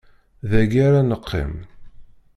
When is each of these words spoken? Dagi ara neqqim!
Dagi 0.49 0.81
ara 0.87 1.01
neqqim! 1.03 1.53